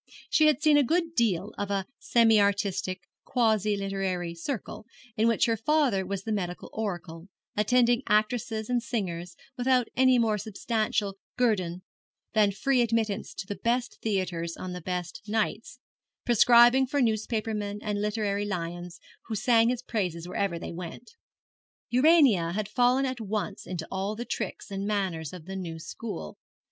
She 0.31 0.47
had 0.47 0.63
seen 0.63 0.77
a 0.77 0.83
good 0.83 1.13
deal 1.13 1.53
of 1.59 1.69
a 1.69 1.85
semi 1.99 2.41
artistic, 2.41 3.03
quasi 3.23 3.77
literary 3.77 4.33
circle, 4.33 4.87
in 5.15 5.27
which 5.27 5.45
her 5.45 5.55
father 5.55 6.07
was 6.07 6.23
the 6.23 6.31
medical 6.31 6.71
oracle, 6.73 7.27
attending 7.55 8.01
actresses 8.07 8.67
and 8.67 8.81
singers 8.81 9.35
without 9.59 9.89
any 9.95 10.17
more 10.17 10.39
substantial 10.39 11.19
guerdon 11.37 11.83
than 12.33 12.51
free 12.51 12.81
admittance 12.81 13.31
to 13.35 13.45
the 13.45 13.57
best 13.57 13.99
theatres 14.01 14.57
on 14.57 14.73
the 14.73 14.81
best 14.81 15.21
nights; 15.27 15.77
prescribing 16.25 16.87
for 16.87 16.99
newspaper 16.99 17.53
men 17.53 17.77
and 17.83 18.01
literary 18.01 18.43
lions, 18.43 18.99
who 19.27 19.35
sang 19.35 19.69
his 19.69 19.83
praises 19.83 20.27
wherever 20.27 20.57
they 20.57 20.71
went. 20.71 21.11
Urania 21.91 22.53
had 22.53 22.67
fallen 22.67 23.05
at 23.05 23.21
once 23.21 23.67
into 23.67 23.87
all 23.91 24.15
the 24.15 24.25
tricks 24.25 24.71
and 24.71 24.87
manners 24.87 25.31
of 25.31 25.45
the 25.45 25.55
new 25.55 25.77
school. 25.77 26.39